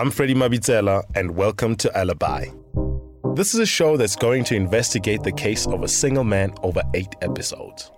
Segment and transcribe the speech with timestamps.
[0.00, 2.46] I'm Freddie Mabitela, and welcome to Alibi.
[3.34, 6.82] This is a show that's going to investigate the case of a single man over
[6.94, 7.92] eight episodes.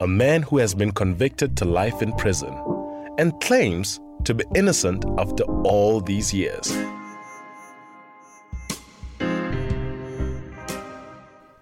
[0.00, 2.52] A man who has been convicted to life in prison
[3.18, 6.66] and claims to be innocent after all these years.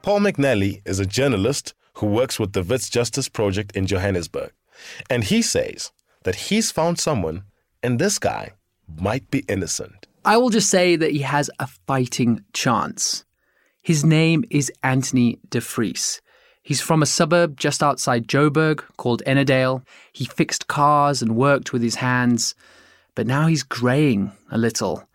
[0.00, 4.52] Paul McNally is a journalist who works with the Wits Justice Project in Johannesburg,
[5.10, 5.92] and he says
[6.22, 7.42] that he's found someone,
[7.82, 8.52] and this guy
[8.98, 10.06] might be innocent.
[10.24, 13.24] I will just say that he has a fighting chance.
[13.82, 16.22] His name is Anthony de Vries.
[16.62, 19.84] He's from a suburb just outside Joburg called Ennerdale.
[20.14, 22.54] He fixed cars and worked with his hands,
[23.14, 25.06] but now he's greying a little.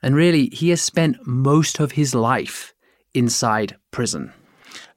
[0.00, 2.74] And really, he has spent most of his life
[3.12, 4.32] inside prison.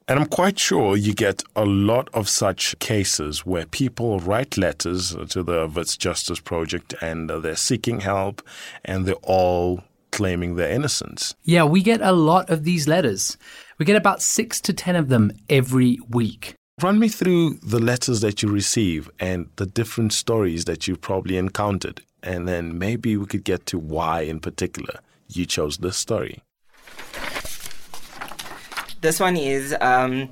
[0.08, 5.14] And I'm quite sure you get a lot of such cases where people write letters
[5.28, 8.40] to the Wits Justice Project and they're seeking help
[8.86, 11.34] and they're all claiming their innocence.
[11.42, 13.36] Yeah, we get a lot of these letters.
[13.76, 16.54] We get about six to ten of them every week.
[16.80, 21.36] Run me through the letters that you receive and the different stories that you've probably
[21.36, 22.00] encountered.
[22.22, 26.40] And then maybe we could get to why, in particular, you chose this story.
[29.00, 30.28] This one is um,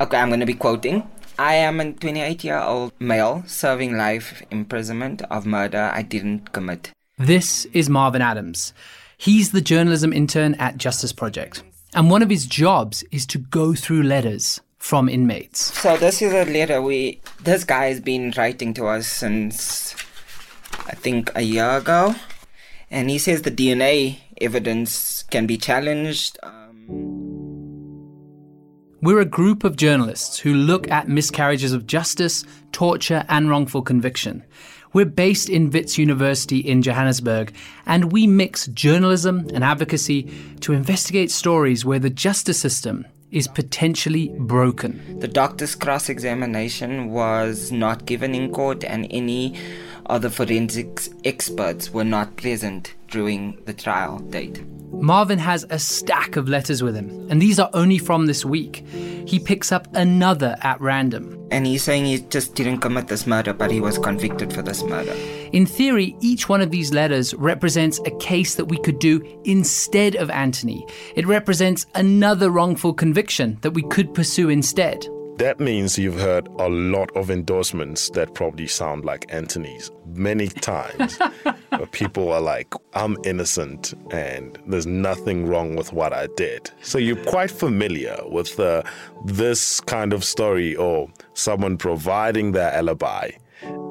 [0.00, 0.16] okay.
[0.16, 1.08] I'm going to be quoting.
[1.38, 6.90] I am a 28 year old male serving life imprisonment of murder I didn't commit.
[7.18, 8.72] This is Marvin Adams.
[9.16, 11.62] He's the journalism intern at Justice Project.
[11.94, 15.72] And one of his jobs is to go through letters from inmates.
[15.80, 19.94] So this is a letter we this guy has been writing to us since
[20.86, 22.14] I think a year ago,
[22.90, 26.38] and he says the DNA evidence can be challenged.
[29.02, 34.42] We're a group of journalists who look at miscarriages of justice, torture, and wrongful conviction.
[34.94, 37.52] We're based in Wits University in Johannesburg,
[37.84, 44.28] and we mix journalism and advocacy to investigate stories where the justice system is potentially
[44.38, 45.20] broken.
[45.20, 49.58] The doctor's cross examination was not given in court, and any
[50.06, 54.64] other forensics experts were not present during the trial date.
[54.92, 58.86] Marvin has a stack of letters with him, and these are only from this week.
[59.26, 61.36] He picks up another at random.
[61.50, 64.82] And he's saying he just didn't commit this murder, but he was convicted for this
[64.82, 65.12] murder.
[65.52, 70.16] In theory, each one of these letters represents a case that we could do instead
[70.16, 70.86] of Anthony.
[71.14, 75.06] It represents another wrongful conviction that we could pursue instead.
[75.38, 81.18] That means you've heard a lot of endorsements that probably sound like Anthony's many times.
[81.92, 86.70] people are like, I'm innocent and there's nothing wrong with what I did.
[86.82, 88.82] So you're quite familiar with uh,
[89.24, 93.32] this kind of story or someone providing their alibi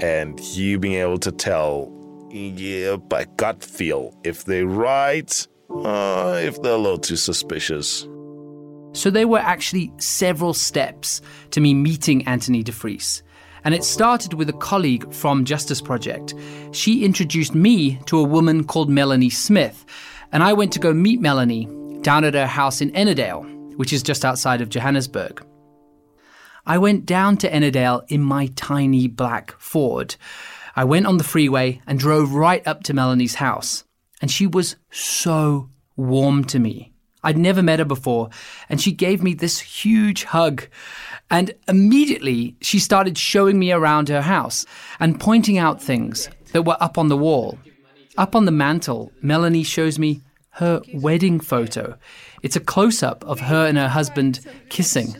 [0.01, 1.91] and you being able to tell,
[2.31, 8.07] yeah, by gut feel, if they're right, uh, if they're a little too suspicious.
[8.93, 13.23] So there were actually several steps to me meeting Anthony de Vries.
[13.65, 16.35] And it started with a colleague from Justice Project.
[16.71, 19.85] She introduced me to a woman called Melanie Smith.
[20.31, 21.67] And I went to go meet Melanie
[22.01, 25.43] down at her house in Ennerdale, which is just outside of Johannesburg.
[26.67, 30.15] I went down to Ennerdale in my tiny black Ford.
[30.75, 33.83] I went on the freeway and drove right up to Melanie's house.
[34.21, 36.91] And she was so warm to me.
[37.23, 38.29] I'd never met her before,
[38.69, 40.67] and she gave me this huge hug.
[41.35, 44.65] And immediately she started showing me around her house
[45.01, 47.59] and pointing out things that were up on the wall.
[48.17, 50.21] Up on the mantle, Melanie shows me
[50.51, 51.97] her wedding photo.
[52.41, 54.39] It's a close up of her and her husband
[54.69, 55.13] kissing.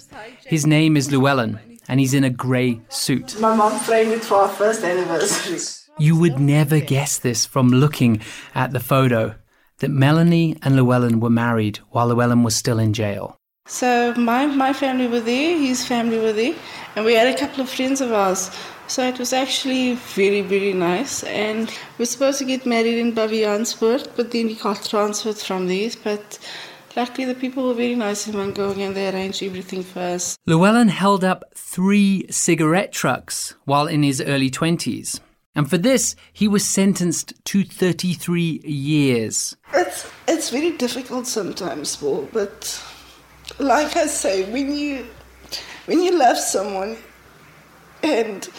[0.46, 1.60] His name is Llewellyn,
[1.90, 3.38] and he's in a grey suit.
[3.42, 5.60] My mom framed it for our first anniversary.
[6.00, 8.22] You would never guess this from looking
[8.54, 9.36] at the photo
[9.80, 13.38] that Melanie and Llewellyn were married while Llewellyn was still in jail.
[13.68, 16.54] So my, my family were there, his family were there,
[16.96, 18.52] and we had a couple of friends of ours.
[18.88, 21.24] So it was actually very, very nice.
[21.24, 21.68] And
[21.98, 25.90] we were supposed to get married in Baviaanspoort, but then we got transferred from there.
[26.04, 26.38] But
[26.96, 30.38] luckily the people were very nice in Mangaung and they arranged everything for us.
[30.46, 35.20] Llewellyn held up three cigarette trucks while in his early 20s.
[35.56, 39.56] And for this, he was sentenced to 33 years.
[39.74, 42.28] It's it's very difficult sometimes, Paul.
[42.34, 42.84] But
[43.60, 45.06] like I say, when you
[45.86, 46.98] when you love someone
[48.02, 48.50] and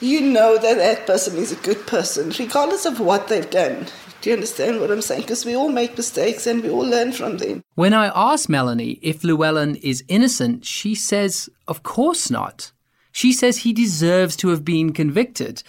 [0.00, 3.86] you know that that person is a good person, regardless of what they've done.
[4.20, 5.22] Do you understand what I'm saying?
[5.22, 7.62] Because we all make mistakes and we all learn from them.
[7.74, 12.72] When I asked Melanie if Llewellyn is innocent, she says, of course not.
[13.12, 15.62] She says he deserves to have been convicted.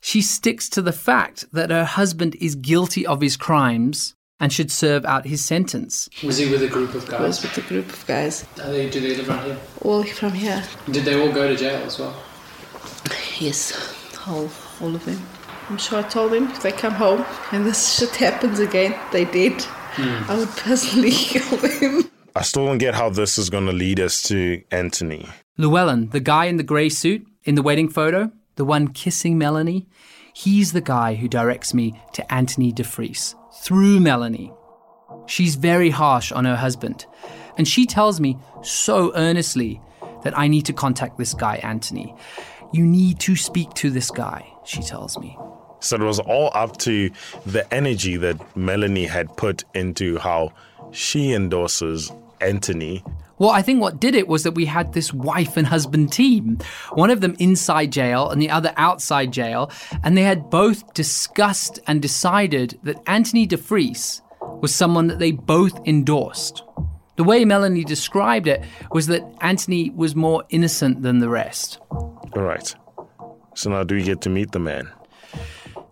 [0.00, 4.70] She sticks to the fact that her husband is guilty of his crimes and should
[4.72, 6.08] serve out his sentence.
[6.24, 7.56] Was he with a group of I was guys?
[7.56, 9.58] with a group of guys, Are they, do they live around here?
[9.82, 10.64] all from here.
[10.90, 12.16] Did they all go to jail as well?
[13.38, 13.72] Yes,
[14.26, 14.50] all,
[14.80, 15.20] all of them.
[15.68, 19.24] I'm sure I told them if they come home and this shit happens again, they
[19.24, 19.62] did.
[19.62, 20.30] Hmm.
[20.30, 22.10] I would personally kill them.
[22.34, 25.28] I still don't get how this is going to lead us to Anthony.
[25.58, 29.86] Llewellyn, the guy in the grey suit in the wedding photo, the one kissing Melanie,
[30.32, 34.52] he's the guy who directs me to Anthony de Vries through Melanie.
[35.26, 37.06] She's very harsh on her husband,
[37.56, 39.80] and she tells me so earnestly
[40.22, 42.14] that I need to contact this guy, Anthony.
[42.72, 45.36] You need to speak to this guy, she tells me.
[45.80, 47.10] So it was all up to
[47.46, 50.52] the energy that Melanie had put into how
[50.92, 53.04] she endorses Anthony.
[53.38, 56.58] Well, I think what did it was that we had this wife and husband team,
[56.92, 59.70] one of them inside jail and the other outside jail,
[60.04, 64.20] and they had both discussed and decided that Anthony de Vries
[64.60, 66.62] was someone that they both endorsed.
[67.16, 71.78] The way Melanie described it was that Anthony was more innocent than the rest.
[71.90, 72.74] All right.
[73.54, 74.90] So now do we get to meet the man?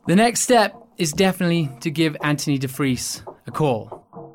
[0.06, 4.27] The next step is definitely to give Anthony de Vries a call.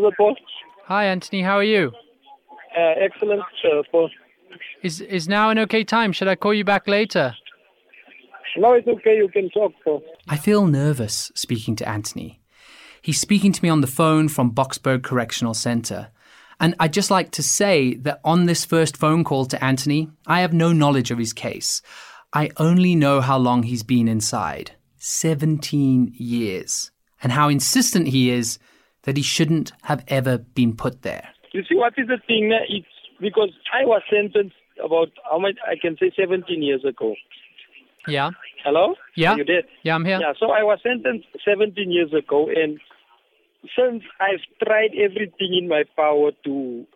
[0.00, 0.36] How's it, Paul?
[0.86, 1.92] Hi, Anthony, how are you?
[2.76, 4.10] Uh, excellent, uh, Paul.
[4.82, 6.12] Is, is now an okay time?
[6.12, 7.34] Should I call you back later?
[8.56, 9.16] No, it's okay.
[9.16, 10.02] You can talk, Paul.
[10.26, 12.40] I feel nervous speaking to Anthony.
[13.02, 16.08] He's speaking to me on the phone from Boksburg Correctional Center.
[16.58, 20.40] And I'd just like to say that on this first phone call to Anthony, I
[20.40, 21.82] have no knowledge of his case.
[22.32, 26.90] I only know how long he's been inside 17 years.
[27.22, 28.58] And how insistent he is
[29.02, 31.28] that he shouldn't have ever been put there.
[31.52, 32.52] You see, what is the thing?
[32.68, 32.86] It's
[33.20, 37.14] because I was sentenced about how much I can say 17 years ago.
[38.06, 38.30] Yeah?
[38.64, 38.94] Hello?
[39.16, 39.32] Yeah?
[39.32, 39.64] Are you dead?
[39.82, 40.20] Yeah, I'm here.
[40.20, 40.32] Yeah.
[40.38, 42.78] So I was sentenced 17 years ago, and
[43.76, 46.86] since I've tried everything in my power to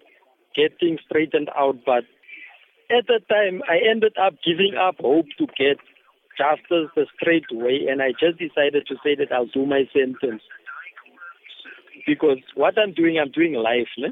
[0.57, 2.05] get things straightened out, but
[2.91, 5.79] at the time I ended up giving up hope to get
[6.39, 10.43] justice the straight way, and I just decided to say that I'll do my sentence
[12.07, 13.89] because what I'm doing, I'm doing life.
[13.99, 14.09] Ne?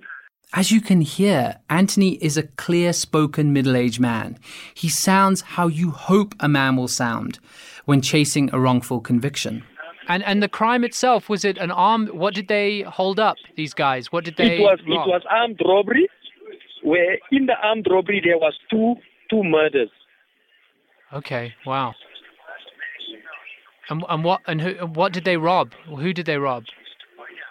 [0.55, 4.39] As you can hear, Anthony is a clear spoken middle aged man.
[4.75, 7.39] He sounds how you hope a man will sound
[7.87, 9.65] when chasing a wrongful conviction.
[10.09, 12.11] And and the crime itself was it an armed?
[12.11, 13.37] What did they hold up?
[13.57, 14.13] These guys?
[14.13, 14.57] What did they?
[14.57, 15.07] It was rob?
[15.07, 16.09] it was armed robbery,
[16.83, 18.97] where in the armed robbery there was two
[19.31, 19.91] two murders.
[21.13, 21.55] Okay.
[21.65, 21.95] Wow.
[23.89, 25.73] And and what and who and what did they rob?
[25.87, 26.65] Who did they rob?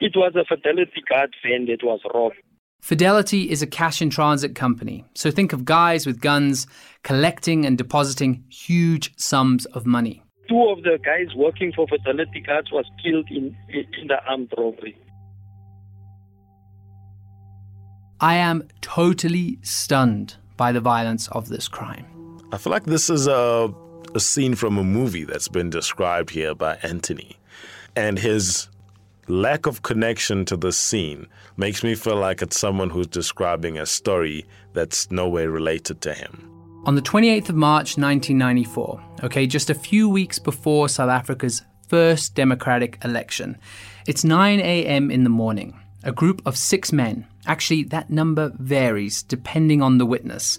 [0.02, 2.38] It was a Fidelity Guard van that was robbed.
[2.82, 5.06] Fidelity is a cash in transit company.
[5.14, 6.66] So think of guys with guns
[7.04, 10.24] collecting and depositing huge sums of money.
[10.50, 14.98] Two of the guys working for Fidelity Guards was killed in in the armed robbery.
[18.20, 22.06] I am totally stunned by the violence of this crime.
[22.52, 23.72] I feel like this is a,
[24.16, 27.38] a scene from a movie that's been described here by Anthony.
[27.96, 28.68] And his
[29.28, 33.86] lack of connection to the scene makes me feel like it's someone who's describing a
[33.86, 36.48] story that's nowhere related to him.
[36.86, 42.34] On the 28th of March 1994, okay, just a few weeks before South Africa's first
[42.34, 43.58] democratic election,
[44.08, 45.12] it's 9 a.m.
[45.12, 45.80] in the morning.
[46.04, 50.58] A group of six men, actually, that number varies depending on the witness,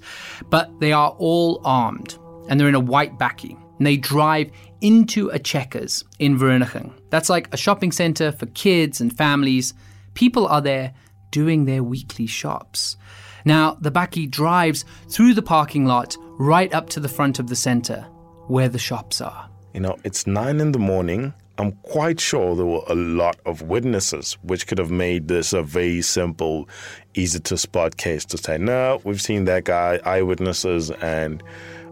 [0.49, 2.17] but they are all armed
[2.49, 4.53] and they're in a white bakkie and they drive
[4.83, 6.93] into a Checkers in Vereeniging.
[7.09, 9.73] That's like a shopping center for kids and families.
[10.15, 10.93] People are there
[11.31, 12.97] doing their weekly shops.
[13.45, 17.57] Now, the bakkie drives through the parking lot right up to the front of the
[17.57, 18.03] center
[18.49, 19.49] where the shops are.
[19.73, 21.33] You know, it's nine in the morning.
[21.59, 25.63] I'm quite sure there were a lot of witnesses, which could have made this a
[25.63, 26.69] very simple,
[27.15, 31.43] easy to spot case to say, no, we've seen that guy, eyewitnesses, and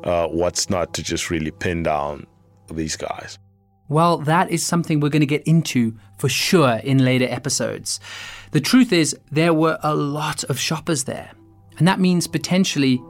[0.05, 2.27] uh, what's not to just really pin down
[2.75, 3.39] these guys.
[3.89, 7.99] Well, that is something we're going to get into for sure in later episodes.
[8.53, 11.33] The truth is, there were a lot of shoppers there,
[11.79, 13.03] and that means potentially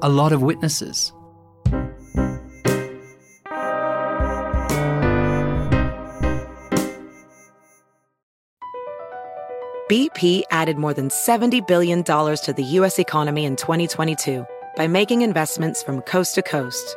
[0.00, 1.12] a lot of witnesses.
[9.90, 12.98] BP added more than $70 billion to the U.S.
[12.98, 16.96] economy in 2022 by making investments from coast to coast.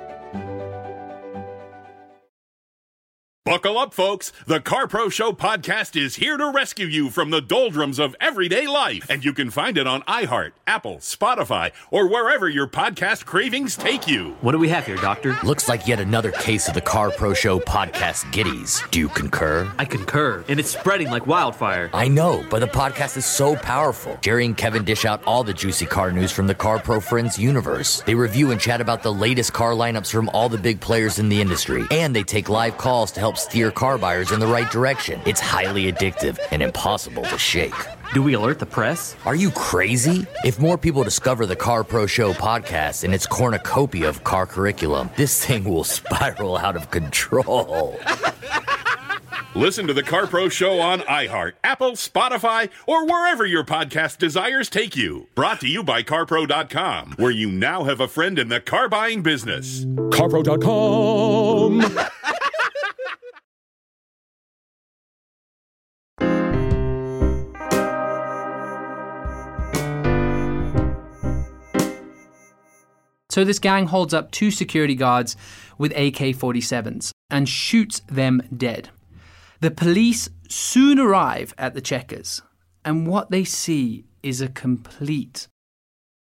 [3.43, 4.31] Buckle up, folks.
[4.45, 8.67] The Car Pro Show podcast is here to rescue you from the doldrums of everyday
[8.67, 9.07] life.
[9.09, 14.07] And you can find it on iHeart, Apple, Spotify, or wherever your podcast cravings take
[14.07, 14.37] you.
[14.41, 15.35] What do we have here, Doctor?
[15.43, 18.87] Looks like yet another case of the Car Pro Show podcast giddies.
[18.91, 19.73] Do you concur?
[19.79, 20.45] I concur.
[20.47, 21.89] And it's spreading like wildfire.
[21.95, 24.19] I know, but the podcast is so powerful.
[24.21, 27.39] Jerry and Kevin dish out all the juicy car news from the Car Pro Friends
[27.39, 28.01] universe.
[28.01, 31.27] They review and chat about the latest car lineups from all the big players in
[31.27, 31.85] the industry.
[31.89, 35.21] And they take live calls to help steer car buyers in the right direction.
[35.25, 37.73] It's highly addictive and impossible to shake.
[38.13, 39.15] Do we alert the press?
[39.25, 40.25] Are you crazy?
[40.43, 45.09] If more people discover the Car Pro Show podcast and its cornucopia of car curriculum,
[45.15, 47.97] this thing will spiral out of control.
[49.53, 54.69] Listen to the Car Pro Show on iHeart, Apple, Spotify, or wherever your podcast desires
[54.69, 55.27] take you.
[55.35, 59.21] Brought to you by CarPro.com, where you now have a friend in the car buying
[59.23, 59.83] business.
[59.85, 61.81] CarPro.com.
[73.31, 75.37] So this gang holds up two security guards
[75.77, 78.89] with AK 47s and shoots them dead.
[79.61, 82.41] The police soon arrive at the checkers,
[82.83, 85.47] and what they see is a complete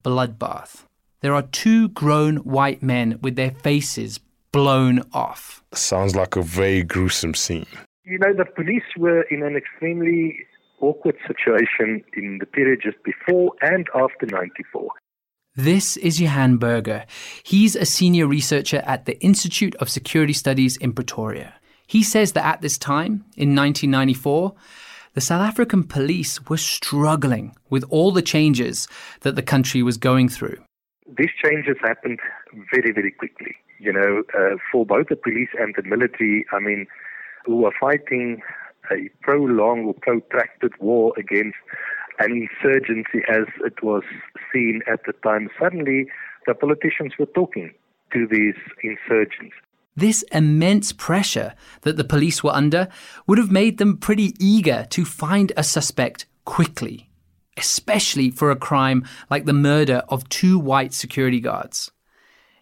[0.05, 0.85] bloodbath.
[1.23, 4.21] There are two grown white men with their faces
[4.53, 5.65] blown off.
[5.75, 7.67] Sounds like a very gruesome scene.
[8.05, 10.39] You know, the police were in an extremely
[10.81, 14.89] awkward situation in the period just before and after 94.
[15.57, 17.05] This is Johan Burger.
[17.43, 21.53] He's a senior researcher at the Institute of Security Studies in Pretoria.
[21.87, 24.55] He says that at this time, in 1994,
[25.13, 28.89] the South African police were struggling with all the changes
[29.21, 30.57] that the country was going through.
[31.19, 32.21] These changes happened
[32.73, 33.55] very, very quickly.
[33.79, 36.87] You know, uh, for both the police and the military, I mean,
[37.45, 38.41] who were fighting
[38.91, 41.59] a prolonged or protracted war against
[42.25, 44.03] an insurgency as it was
[44.53, 45.49] seen at the time.
[45.61, 46.07] Suddenly,
[46.47, 47.73] the politicians were talking
[48.13, 49.55] to these insurgents.
[49.97, 52.89] This immense pressure that the police were under
[53.27, 57.11] would have made them pretty eager to find a suspect quickly,
[57.57, 61.91] especially for a crime like the murder of two white security guards.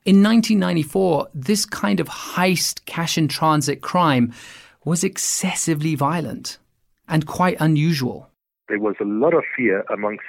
[0.05, 4.33] In 1994, this kind of heist cash in transit crime
[4.85, 6.59] was excessively violent
[7.07, 8.30] and quite unusual.
[8.71, 10.25] There was a lot of fear amongst,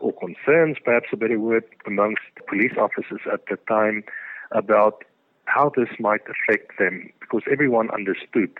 [0.00, 4.02] or concerns, perhaps a better word, amongst police officers at the time
[4.50, 5.04] about
[5.44, 8.50] how this might affect them because everyone understood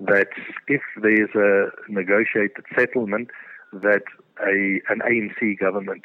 [0.00, 0.28] that
[0.66, 3.30] if there's a negotiated settlement,
[3.72, 4.02] that
[4.40, 6.04] a an ANC government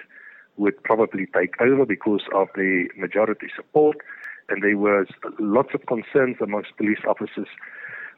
[0.57, 3.97] would probably take over because of the majority support,
[4.49, 5.07] and there was
[5.39, 7.47] lots of concerns amongst police officers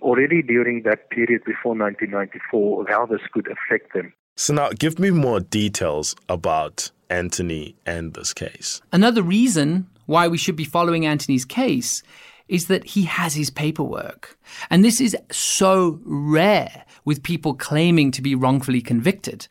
[0.02, 4.14] already during that period before 1994 of how this could affect them.
[4.36, 8.82] So now give me more details about Anthony and this case.
[8.92, 12.02] Another reason why we should be following Anthony's case
[12.48, 14.38] is that he has his paperwork.
[14.70, 19.48] And this is so rare with people claiming to be wrongfully convicted.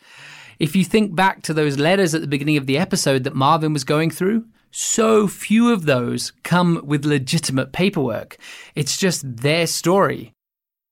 [0.58, 3.72] If you think back to those letters at the beginning of the episode that Marvin
[3.72, 8.36] was going through, so few of those come with legitimate paperwork.
[8.74, 10.32] It's just their story.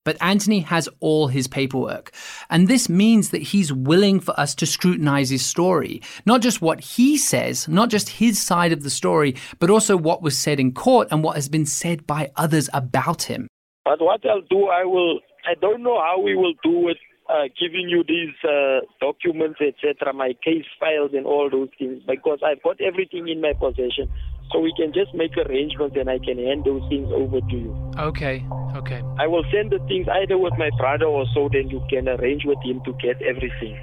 [0.03, 2.11] But Anthony has all his paperwork.
[2.49, 6.01] And this means that he's willing for us to scrutinize his story.
[6.25, 10.23] Not just what he says, not just his side of the story, but also what
[10.23, 13.47] was said in court and what has been said by others about him.
[13.85, 16.97] But what I'll do, I will, I don't know how we will do it,
[17.29, 22.39] uh, giving you these uh, documents, etc., my case files and all those things, because
[22.43, 24.09] I've got everything in my possession.
[24.51, 27.91] So we can just make arrangements and I can hand those things over to you.
[27.97, 29.01] Okay, okay.
[29.17, 32.43] I will send the things either with my brother or so, then you can arrange
[32.45, 33.79] with him to get everything.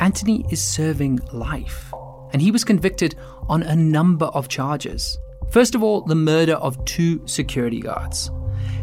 [0.00, 1.92] Anthony is serving life,
[2.32, 3.14] and he was convicted
[3.48, 5.18] on a number of charges.
[5.50, 8.30] First of all, the murder of two security guards.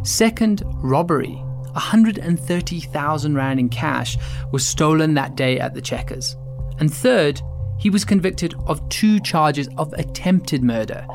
[0.04, 1.42] Second, robbery.
[1.74, 4.18] 130,000 Rand in cash
[4.52, 6.38] was stolen that day at the Checkers.
[6.80, 7.42] And third,
[7.78, 11.06] he was convicted of two charges of attempted murder.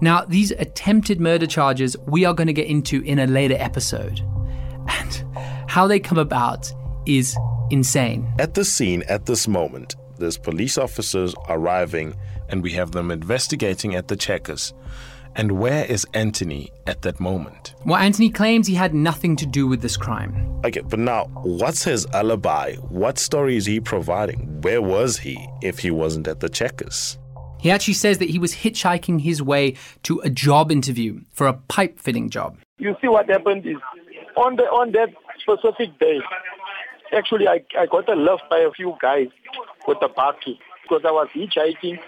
[0.00, 4.20] Now, these attempted murder charges we are going to get into in a later episode.
[4.88, 5.24] And
[5.68, 6.72] how they come about
[7.06, 7.36] is
[7.70, 8.32] insane.
[8.38, 12.16] At the scene, at this moment, there's police officers arriving,
[12.48, 14.74] and we have them investigating at the checkers.
[15.36, 17.74] And where is Anthony at that moment?
[17.86, 20.60] Well, Anthony claims he had nothing to do with this crime.
[20.64, 22.74] Okay, but now, what's his alibi?
[22.76, 24.60] What story is he providing?
[24.60, 27.18] Where was he if he wasn't at the checkers?
[27.60, 31.52] He actually says that he was hitchhiking his way to a job interview for a
[31.52, 32.58] pipe fitting job.
[32.78, 33.76] You see what happened is
[34.36, 35.10] on the on that
[35.40, 36.20] specific day,
[37.12, 39.28] actually I, I got a lift by a few guys
[39.86, 42.00] with a bakkie because I was hitchhiking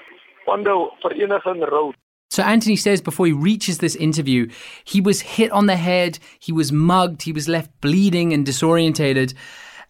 [0.48, 1.94] on the for innocent Road.
[2.32, 4.50] So Anthony says before he reaches this interview,
[4.84, 9.34] he was hit on the head, he was mugged, he was left bleeding and disorientated.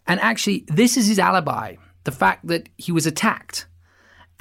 [0.07, 3.65] And actually, this is his alibi the fact that he was attacked.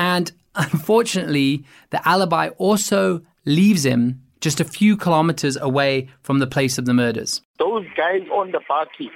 [0.00, 6.78] And unfortunately, the alibi also leaves him just a few kilometers away from the place
[6.78, 7.40] of the murders.
[7.60, 9.12] Those guys on the party,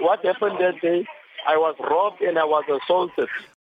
[0.00, 1.06] what happened that day?
[1.46, 3.28] I was robbed and I was assaulted.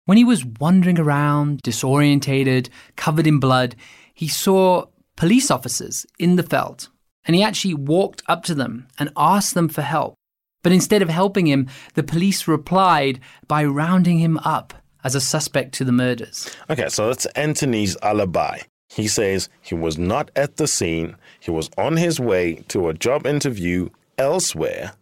[0.04, 3.76] When he was wandering around, disorientated, covered in blood,
[4.14, 6.88] he saw police officers in the veld
[7.24, 10.14] and he actually walked up to them and asked them for help.
[10.62, 15.72] But instead of helping him, the police replied by rounding him up as a suspect
[15.74, 16.50] to the murders.
[16.70, 18.60] Okay, so that's Anthony's alibi.
[18.88, 22.94] He says he was not at the scene, he was on his way to a
[22.94, 24.92] job interview elsewhere,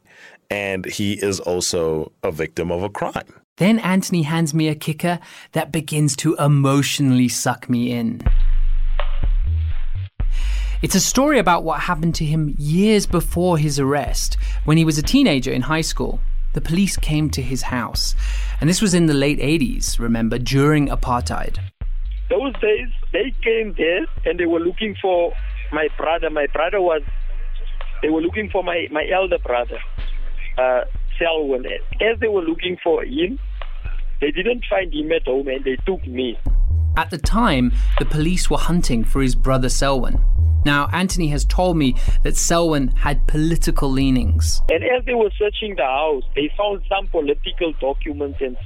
[0.48, 3.39] and he is also a victim of a crime.
[3.60, 5.18] Then Anthony hands me a kicker
[5.52, 8.22] that begins to emotionally suck me in.
[10.80, 14.38] It's a story about what happened to him years before his arrest.
[14.64, 16.20] When he was a teenager in high school,
[16.54, 18.14] the police came to his house.
[18.62, 21.58] And this was in the late 80s, remember, during apartheid.
[22.30, 25.34] Those days, they came there and they were looking for
[25.70, 26.30] my brother.
[26.30, 27.02] My brother was,
[28.00, 29.80] they were looking for my, my elder brother,
[30.56, 30.84] uh,
[31.18, 31.66] Selwyn.
[32.00, 33.38] As they were looking for him,
[34.20, 36.38] they didn't find him at home and they took me.
[36.96, 40.22] At the time, the police were hunting for his brother Selwyn.
[40.64, 44.60] Now, Anthony has told me that Selwyn had political leanings.
[44.68, 48.56] And as they were searching the house, they found some political documents and,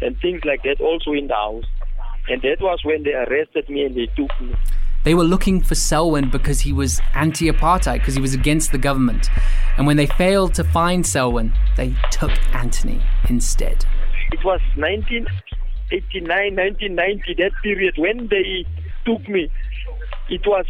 [0.00, 1.64] and things like that also in the house.
[2.28, 4.54] And that was when they arrested me and they took me.
[5.04, 8.78] They were looking for Selwyn because he was anti apartheid, because he was against the
[8.78, 9.28] government.
[9.76, 13.84] And when they failed to find Selwyn, they took Anthony instead.
[14.32, 18.64] It was 1989, 1990, that period when they
[19.04, 19.50] took me.
[20.28, 20.66] It was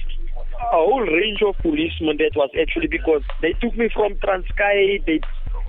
[0.61, 5.21] a whole range of policemen that was actually because they took me from Transkei, they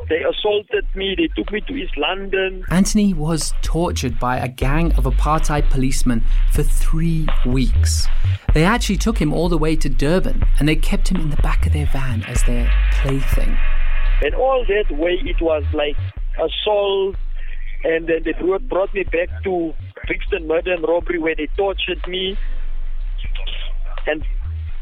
[0.10, 2.64] they assaulted me, they took me to East London.
[2.70, 8.08] Anthony was tortured by a gang of apartheid policemen for three weeks.
[8.54, 11.38] They actually took him all the way to Durban and they kept him in the
[11.38, 13.58] back of their van as their plaything.
[14.22, 15.98] And all that way it was like
[16.38, 17.16] assault
[17.86, 19.74] and uh, then they brought, brought me back to
[20.08, 22.36] Brixton murder and robbery where they tortured me.
[24.08, 24.24] And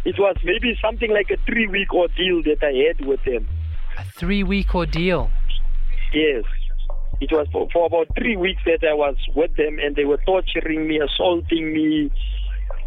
[0.06, 3.48] it was maybe something like a three week ordeal that I had with them.
[3.98, 5.30] A three week ordeal?
[6.14, 6.44] Yes.
[7.20, 10.20] It was for, for about three weeks that I was with them and they were
[10.26, 12.12] torturing me, assaulting me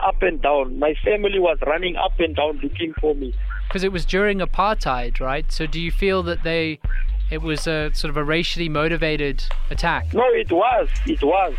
[0.01, 0.79] up and down.
[0.79, 3.35] My family was running up and down looking for me.
[3.69, 5.51] Because it was during apartheid, right?
[5.51, 6.81] So do you feel that they
[7.31, 10.13] it was a sort of a racially motivated attack?
[10.15, 10.89] No, it was.
[11.07, 11.55] It was.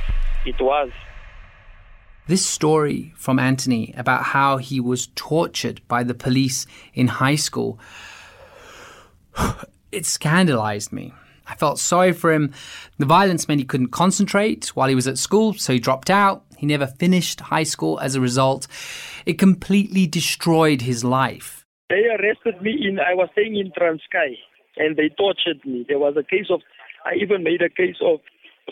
[0.45, 0.91] It was.
[2.27, 7.79] This story from Anthony about how he was tortured by the police in high school,
[9.91, 11.13] it scandalized me.
[11.49, 12.53] I felt sorry for him.
[12.97, 16.43] The violence meant he couldn't concentrate while he was at school, so he dropped out.
[16.57, 18.67] He never finished high school as a result.
[19.25, 21.65] It completely destroyed his life.
[21.89, 24.35] They arrested me in, I was staying in Transkei,
[24.79, 25.85] and they tortured me.
[25.87, 26.61] There was a case of,
[27.05, 28.19] I even made a case of,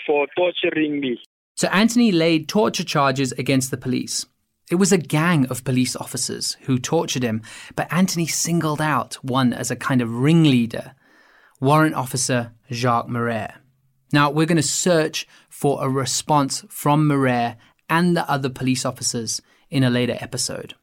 [0.06, 1.20] for torturing me.
[1.56, 4.26] So Anthony laid torture charges against the police.
[4.70, 7.44] It was a gang of police officers who tortured him,
[7.76, 10.96] but Anthony singled out one as a kind of ringleader
[11.62, 13.54] Warrant Officer Jacques Marais.
[14.12, 17.56] Now, we're going to search for a response from Marais
[17.90, 20.74] and the other police officers in a later episode.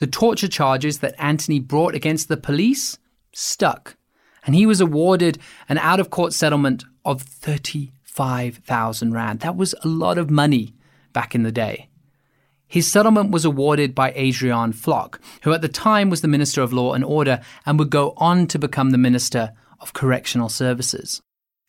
[0.00, 2.98] The torture charges that Anthony brought against the police
[3.32, 3.96] stuck,
[4.44, 9.40] and he was awarded an out of court settlement of 35,000 Rand.
[9.40, 10.74] That was a lot of money
[11.12, 11.88] back in the day.
[12.66, 16.72] His settlement was awarded by Adriaan Vlok, who at the time was the Minister of
[16.72, 21.22] Law and Order and would go on to become the Minister of Correctional Services.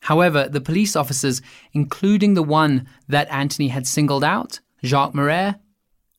[0.03, 1.41] However, the police officers,
[1.73, 5.55] including the one that Anthony had singled out, Jacques Marais,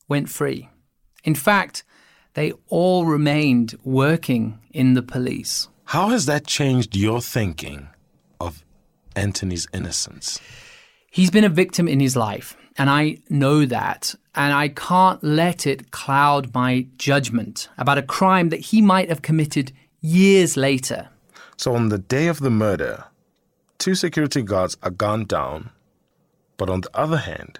[0.07, 0.69] went free.
[1.23, 1.83] In fact,
[2.33, 5.67] they all remained working in the police.
[5.91, 7.89] How has that changed your thinking
[8.39, 8.63] of
[9.13, 10.39] Anthony's innocence?
[11.11, 15.67] He's been a victim in his life, and I know that, and I can't let
[15.67, 21.09] it cloud my judgment about a crime that he might have committed years later.
[21.57, 23.03] So, on the day of the murder,
[23.77, 25.71] two security guards are gunned down,
[26.55, 27.59] but on the other hand,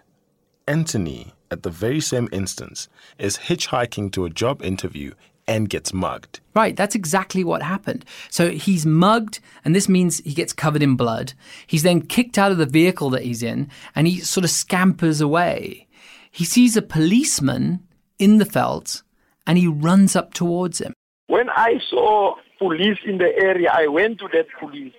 [0.69, 2.87] Anthony, at the very same instance,
[3.19, 5.11] is hitchhiking to a job interview
[5.51, 6.39] and gets mugged.
[6.55, 8.05] Right, that's exactly what happened.
[8.29, 11.33] So he's mugged, and this means he gets covered in blood.
[11.67, 15.19] He's then kicked out of the vehicle that he's in, and he sort of scampers
[15.19, 15.87] away.
[16.31, 17.85] He sees a policeman
[18.17, 19.03] in the veld,
[19.45, 20.93] and he runs up towards him.
[21.27, 24.93] When I saw police in the area, I went to that police.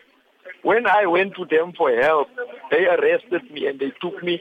[0.62, 2.28] When I went to them for help,
[2.70, 4.40] they arrested me and they took me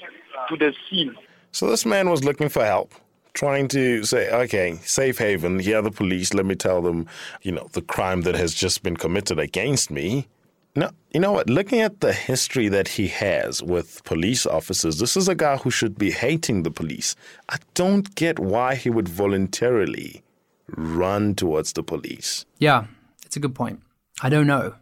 [0.50, 1.16] to the scene.
[1.52, 2.94] So this man was looking for help,
[3.34, 7.08] trying to say, okay, safe haven, here are the police, let me tell them,
[7.42, 10.28] you know, the crime that has just been committed against me.
[10.76, 11.50] No, you know what?
[11.50, 15.70] Looking at the history that he has with police officers, this is a guy who
[15.70, 17.16] should be hating the police.
[17.50, 20.24] I don't get why he would voluntarily
[20.68, 22.46] run towards the police.
[22.60, 22.86] Yeah,
[23.26, 23.82] it's a good point.
[24.22, 24.76] I don't know.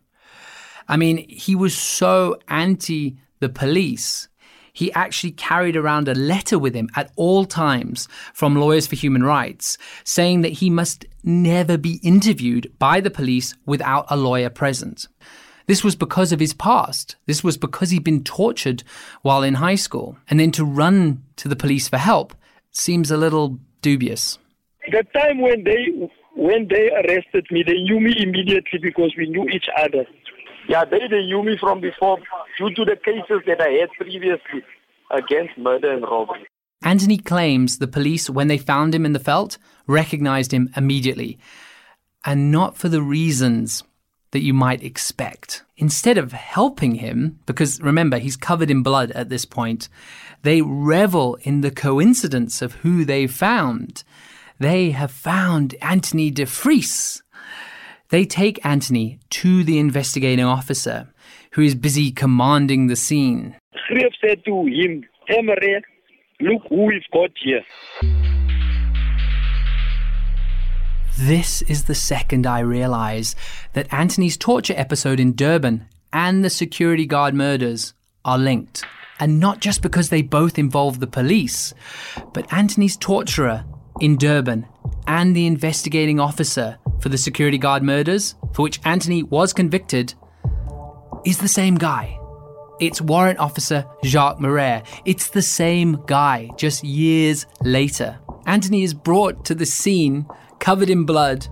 [0.87, 4.28] I mean, he was so anti the police
[4.79, 9.23] he actually carried around a letter with him at all times from Lawyers for Human
[9.23, 15.09] Rights saying that he must never be interviewed by the police without a lawyer present.
[15.67, 17.17] This was because of his past.
[17.25, 18.83] This was because he'd been tortured
[19.21, 20.17] while in high school.
[20.29, 22.33] And then to run to the police for help
[22.71, 24.39] seems a little dubious.
[24.89, 29.45] The time when they when they arrested me, they knew me immediately because we knew
[29.49, 30.05] each other.
[30.69, 32.19] Yeah, they, they knew me from before
[32.59, 34.63] due to the cases that I had previously
[35.09, 36.45] against murder and robbery.
[36.83, 41.39] Anthony claims the police, when they found him in the veld, recognized him immediately,
[42.23, 43.83] and not for the reasons
[44.29, 45.63] that you might expect.
[45.75, 49.89] Instead of helping him, because remember, he's covered in blood at this point,
[50.43, 54.03] they revel in the coincidence of who they found.
[54.59, 57.23] They have found Anthony de Vries,
[58.09, 61.07] they take Anthony to the investigating officer,
[61.51, 63.55] who is busy commanding the scene.
[63.91, 65.81] Greep said to him, Emre,
[66.41, 67.63] look who we've got here.
[71.17, 73.35] This is the second I realize
[73.73, 77.93] that Anthony's torture episode in Durban and the security guard murders
[78.25, 78.83] are linked.
[79.19, 81.73] And not just because they both involve the police,
[82.33, 83.65] but Anthony's torturer
[83.99, 84.65] in Durban
[85.07, 90.13] and the investigating officer for the security guard murders, for which Anthony was convicted,
[91.25, 92.19] is the same guy.
[92.79, 94.83] It's Warrant Officer Jacques Marais.
[95.05, 98.19] It's the same guy, just years later.
[98.45, 100.25] Anthony is brought to the scene
[100.59, 101.47] covered in blood,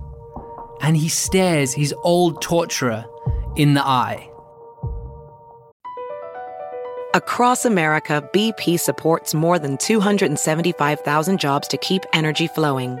[0.80, 3.04] and he stares his old torturer
[3.56, 4.30] in the eye.
[7.14, 13.00] Across America, BP supports more than 275,000 jobs to keep energy flowing.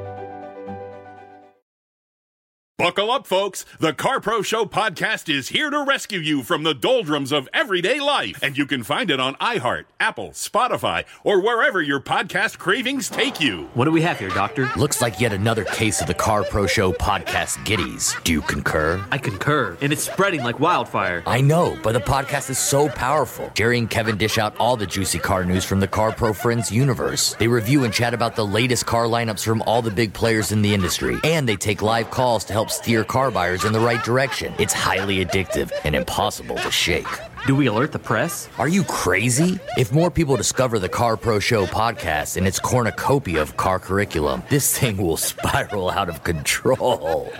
[2.91, 3.63] Buckle up, folks.
[3.79, 8.01] The Car Pro Show podcast is here to rescue you from the doldrums of everyday
[8.01, 8.43] life.
[8.43, 13.39] And you can find it on iHeart, Apple, Spotify, or wherever your podcast cravings take
[13.39, 13.69] you.
[13.75, 14.69] What do we have here, Doctor?
[14.75, 18.13] Looks like yet another case of the Car Pro Show podcast giddies.
[18.25, 19.01] Do you concur?
[19.09, 21.23] I concur, and it's spreading like wildfire.
[21.25, 23.51] I know, but the podcast is so powerful.
[23.53, 26.69] Jerry and Kevin dish out all the juicy car news from the Car Pro Friends
[26.73, 27.35] universe.
[27.35, 30.61] They review and chat about the latest car lineups from all the big players in
[30.61, 31.15] the industry.
[31.23, 34.53] And they take live calls to help steer car buyers in the right direction.
[34.57, 37.05] It's highly addictive and impossible to shake.
[37.45, 38.49] Do we alert the press?
[38.57, 39.59] Are you crazy?
[39.77, 44.41] If more people discover the Car Pro Show podcast and its cornucopia of car curriculum,
[44.49, 47.31] this thing will spiral out of control.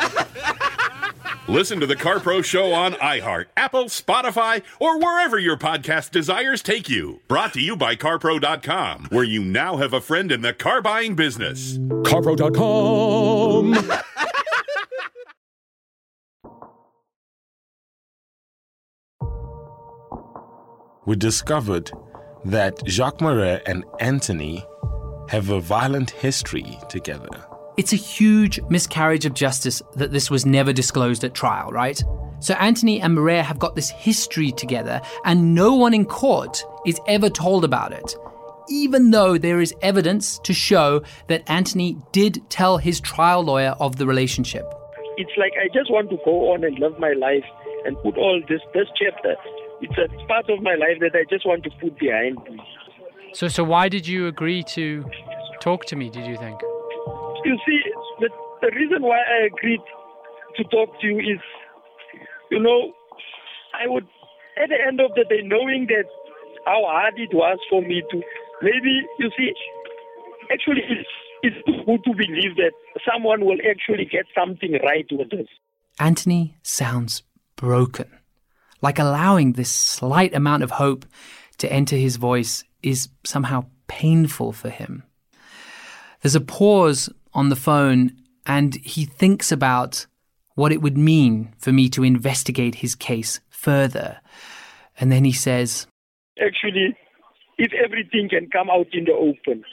[1.47, 6.61] Listen to the Car Pro Show on iHeart, Apple, Spotify, or wherever your podcast desires
[6.61, 7.19] take you.
[7.27, 11.15] Brought to you by CarPro.com, where you now have a friend in the car buying
[11.15, 11.79] business.
[11.79, 13.73] CarPro.com.
[21.11, 21.91] we discovered
[22.45, 24.65] that Jacques Marais and Anthony
[25.27, 27.27] have a violent history together.
[27.75, 32.01] It's a huge miscarriage of justice that this was never disclosed at trial, right?
[32.39, 36.97] So Anthony and Marais have got this history together, and no one in court is
[37.09, 38.15] ever told about it,
[38.69, 43.97] even though there is evidence to show that Anthony did tell his trial lawyer of
[43.97, 44.65] the relationship.
[45.17, 47.43] It's like I just want to go on and live my life
[47.83, 49.35] and put all this this chapter.
[49.81, 52.59] It's a part of my life that I just want to put behind me.
[53.33, 55.05] So, so why did you agree to
[55.59, 56.09] talk to me?
[56.09, 56.59] Did you think?
[57.45, 57.79] You see,
[58.19, 58.29] the,
[58.61, 59.81] the reason why I agreed
[60.57, 61.41] to talk to you is,
[62.51, 62.93] you know,
[63.73, 64.05] I would,
[64.61, 66.05] at the end of the day, knowing that
[66.65, 68.21] how hard it was for me to,
[68.61, 69.51] maybe, you see,
[70.51, 71.09] actually, it's,
[71.41, 72.73] it's good to believe that
[73.11, 75.47] someone will actually get something right with this.
[75.99, 77.23] Anthony sounds
[77.55, 78.07] broken.
[78.81, 81.05] Like allowing this slight amount of hope
[81.59, 85.03] to enter his voice is somehow painful for him.
[86.21, 88.15] There's a pause on the phone,
[88.45, 90.05] and he thinks about
[90.55, 94.19] what it would mean for me to investigate his case further.
[94.99, 95.87] And then he says,
[96.39, 96.95] Actually,
[97.57, 99.63] if everything can come out in the open,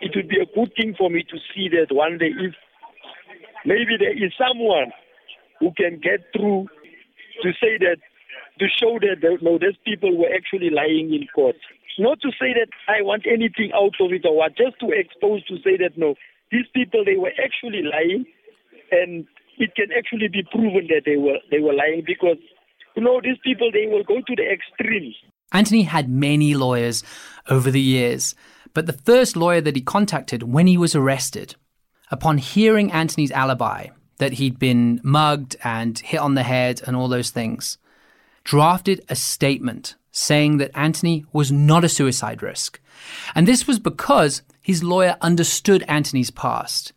[0.00, 2.54] it would be a good thing for me to see that one day if
[3.64, 4.92] maybe there is someone
[5.60, 6.66] who can get through
[7.42, 7.96] to say that,
[8.62, 11.56] to show that no, these people were actually lying in court.
[11.98, 15.44] Not to say that I want anything out of it or what, just to expose
[15.46, 16.14] to say that no,
[16.52, 18.24] these people they were actually lying,
[18.92, 19.26] and
[19.58, 22.38] it can actually be proven that they were they were lying because
[22.94, 25.16] you know these people they will go to the extremes.
[25.50, 27.02] Anthony had many lawyers
[27.50, 28.34] over the years,
[28.74, 31.56] but the first lawyer that he contacted when he was arrested,
[32.10, 37.08] upon hearing Anthony's alibi that he'd been mugged and hit on the head and all
[37.08, 37.76] those things,
[38.44, 42.80] drafted a statement saying that Anthony was not a suicide risk.
[43.34, 46.92] And this was because his lawyer understood Anthony's past.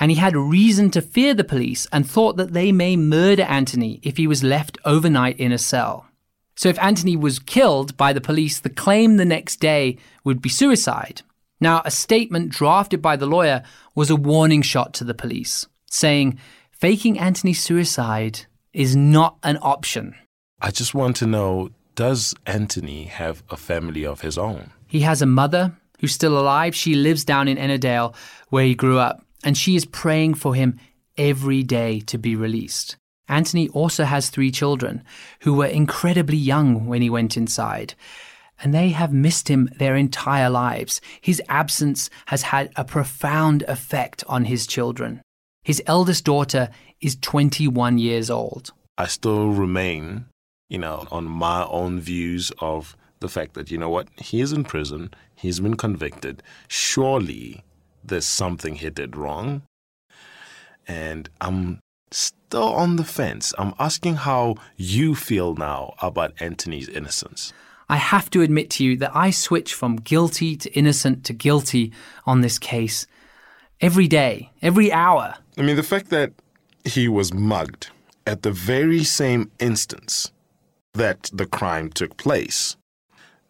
[0.00, 4.00] And he had reason to fear the police and thought that they may murder Anthony
[4.02, 6.06] if he was left overnight in a cell.
[6.56, 10.48] So if Anthony was killed by the police, the claim the next day would be
[10.48, 11.22] suicide.
[11.60, 13.62] Now, a statement drafted by the lawyer
[13.94, 16.38] was a warning shot to the police, saying
[16.70, 20.14] faking Anthony's suicide is not an option.
[20.64, 24.70] I just want to know does Anthony have a family of his own?
[24.86, 26.74] He has a mother who's still alive.
[26.74, 28.14] She lives down in Ennerdale,
[28.48, 30.80] where he grew up, and she is praying for him
[31.18, 32.96] every day to be released.
[33.28, 35.04] Anthony also has three children
[35.40, 37.92] who were incredibly young when he went inside,
[38.62, 41.02] and they have missed him their entire lives.
[41.20, 45.20] His absence has had a profound effect on his children.
[45.62, 46.70] His eldest daughter
[47.02, 48.72] is 21 years old.
[48.96, 50.26] I still remain,
[50.68, 54.52] you know, on my own views of the fact that, you know what, he is
[54.52, 56.42] in prison, he's been convicted.
[56.68, 57.64] Surely
[58.02, 59.62] there's something he did wrong.
[60.86, 63.54] And I'm still on the fence.
[63.58, 67.52] I'm asking how you feel now about Anthony's innocence.
[67.88, 71.92] I have to admit to you that I switch from guilty to innocent to guilty
[72.26, 73.06] on this case
[73.80, 75.34] every day, every hour.
[75.58, 76.32] I mean, the fact that
[76.84, 77.90] he was mugged
[78.26, 80.32] at the very same instance
[80.94, 82.76] that the crime took place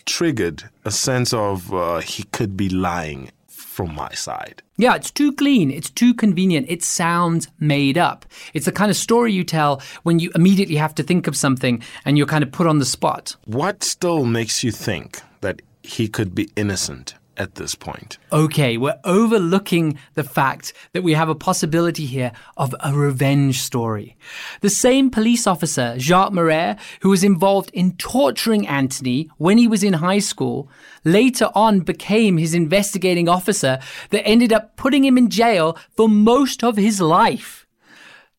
[0.05, 4.63] triggered a sense of uh, he could be lying from my side.
[4.77, 5.71] Yeah, it's too clean.
[5.71, 6.67] It's too convenient.
[6.69, 8.25] It sounds made up.
[8.53, 11.83] It's the kind of story you tell when you immediately have to think of something
[12.05, 13.37] and you're kind of put on the spot.
[13.47, 18.19] What still makes you think that he could be innocent at this point?
[18.33, 24.17] Okay, we're overlooking the fact that we have a possibility here of a revenge story.
[24.61, 29.83] The same police officer, Jacques Marais, who was involved in torturing Anthony when he was
[29.83, 30.69] in high school,
[31.05, 33.79] later on became his investigating officer
[34.11, 37.67] that ended up putting him in jail for most of his life.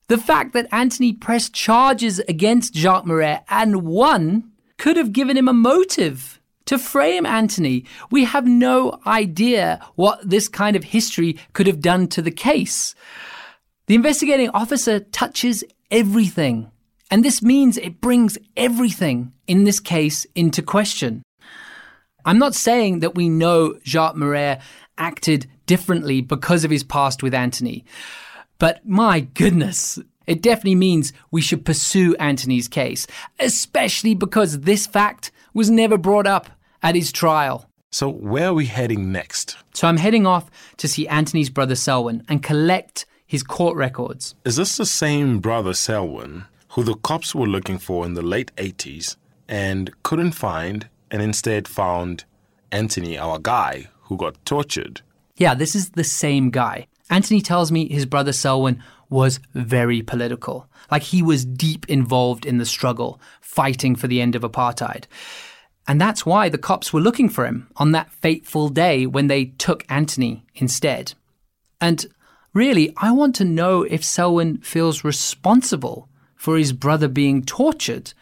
[0.08, 5.47] The fact that Anthony pressed charges against Jacques Marais and won could have given him
[5.47, 7.86] a motive to frame Anthony.
[8.12, 12.95] We have no idea what this kind of history could have done to the case.
[13.88, 16.71] The investigating officer touches everything,
[17.12, 21.21] and this means it brings everything in this case into question.
[22.25, 24.60] I'm not saying that we know Jacques Marais
[24.97, 27.86] acted differently because of his past with Anthony,
[28.58, 33.06] but my goodness, it definitely means we should pursue Anthony's case,
[33.39, 36.49] especially because this fact was never brought up
[36.86, 37.69] at his trial.
[37.91, 39.58] So, where are we heading next?
[39.74, 44.36] So, I'm heading off to see Anthony's brother Selwyn and collect his court records.
[44.45, 48.52] Is this the same brother Selwyn who the cops were looking for in the late
[48.58, 49.15] 80s
[49.48, 52.26] and couldn't find and instead found
[52.71, 55.02] Anthony, our guy, who got tortured.
[55.38, 56.88] Yeah, this is the same guy.
[57.10, 60.67] Anthony tells me his brother Selwyn was very political.
[60.91, 65.06] Like he was deep involved in the struggle, fighting for the end of apartheid.
[65.88, 69.45] And that's why the cops were looking for him on that fateful day when they
[69.45, 71.13] took Anthony instead.
[71.80, 72.06] And
[72.54, 78.13] really, I want to know if Selwyn feels responsible for his brother being tortured.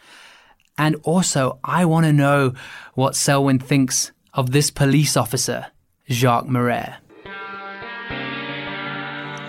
[0.76, 2.52] And also, I want to know
[2.94, 5.66] what Selwyn thinks of this police officer,
[6.10, 6.94] Jacques Marais.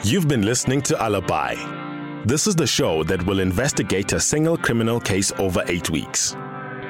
[0.03, 1.55] You've been listening to Alibi.
[2.25, 6.35] This is the show that will investigate a single criminal case over eight weeks.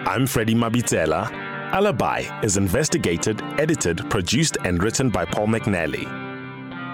[0.07, 1.31] I'm Freddie Mabitela.
[1.73, 6.05] Alibi is investigated, edited, produced, and written by Paul McNally.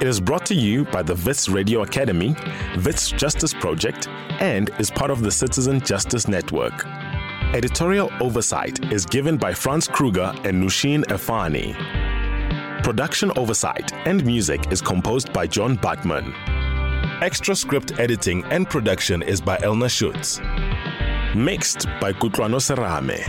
[0.01, 2.37] It is brought to you by the Wits Radio Academy,
[2.85, 4.07] Wits Justice Project,
[4.39, 6.85] and is part of the Citizen Justice Network.
[7.53, 11.75] Editorial oversight is given by Franz Kruger and Nooshin Erfani.
[12.81, 16.33] Production oversight and music is composed by John Bachman.
[17.21, 20.39] Extra script editing and production is by Elna Schutz.
[21.35, 23.23] Mixed by Kutlwano Serame.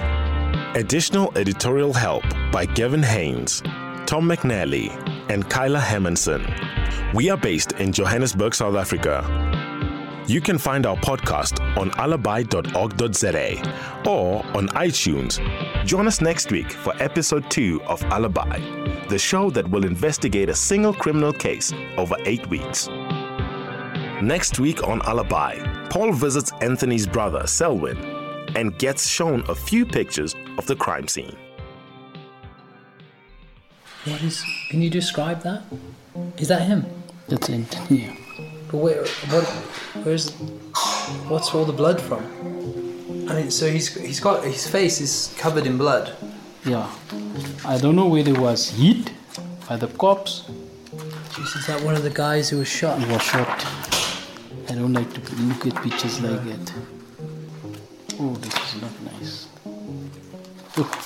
[0.75, 3.61] Additional editorial help by Gavin Haynes,
[4.07, 4.91] Tom McNally,
[5.31, 6.43] and Kyla Hermanson.
[7.15, 9.23] We are based in Johannesburg, South Africa.
[10.27, 13.49] You can find our podcast on alibi.org.za
[14.05, 15.85] or on iTunes.
[15.87, 18.59] Join us next week for episode 2 of Alibi,
[19.11, 22.89] the show that will investigate a single criminal case over eight weeks.
[24.21, 25.55] Next week on Alibi,
[25.93, 27.99] Paul visits Anthony's brother, Selwyn,
[28.57, 31.37] and gets shown a few pictures of the crime scene.
[34.07, 34.43] What is?
[34.71, 35.65] Can you describe that?
[36.39, 36.87] Is that him?
[37.29, 38.05] That's Anthony.
[38.05, 38.17] Yeah.
[38.71, 39.05] But where?
[39.05, 39.45] What?
[40.03, 40.31] Where's?
[41.29, 42.25] What's all the blood from?
[43.29, 46.17] I mean, so he's he's got his face is covered in blood.
[46.65, 46.91] Yeah.
[47.67, 49.13] I don't know whether it was hit
[49.69, 50.49] by the cops.
[51.33, 52.99] Jeez, is that one of the guys who was shot?
[52.99, 53.82] He was shot.
[54.83, 56.73] Don't like to look at pictures like that.
[58.19, 59.47] Oh, this is not nice.
[60.77, 60.99] Look.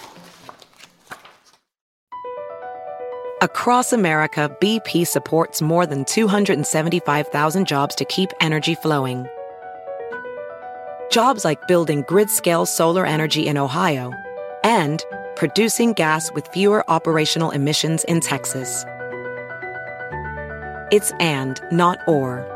[3.42, 9.26] Across America, BP supports more than 275,000 jobs to keep energy flowing.
[11.10, 14.10] Jobs like building grid scale solar energy in Ohio
[14.64, 18.86] and producing gas with fewer operational emissions in Texas.
[20.90, 22.55] It's and, not or.